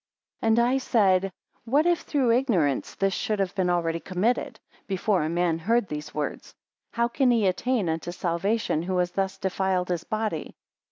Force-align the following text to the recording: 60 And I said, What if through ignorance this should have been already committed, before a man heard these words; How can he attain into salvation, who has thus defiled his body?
60 0.41 0.47
And 0.47 0.59
I 0.59 0.77
said, 0.79 1.31
What 1.63 1.85
if 1.85 1.99
through 1.99 2.31
ignorance 2.31 2.95
this 2.95 3.13
should 3.13 3.37
have 3.37 3.53
been 3.53 3.69
already 3.69 3.99
committed, 3.99 4.59
before 4.87 5.21
a 5.21 5.29
man 5.29 5.59
heard 5.59 5.87
these 5.89 6.11
words; 6.11 6.55
How 6.89 7.07
can 7.07 7.29
he 7.29 7.45
attain 7.45 7.87
into 7.87 8.11
salvation, 8.11 8.81
who 8.81 8.97
has 8.97 9.11
thus 9.11 9.37
defiled 9.37 9.89
his 9.89 10.03
body? 10.03 10.55